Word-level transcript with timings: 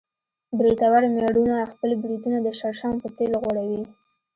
برېتور 0.57 1.03
مېړونه 1.15 1.57
خپل 1.71 1.91
برېتونه 2.01 2.37
د 2.41 2.47
شړشمو 2.59 3.01
په 3.03 3.09
تېل 3.17 3.31
غوړوي. 3.41 3.83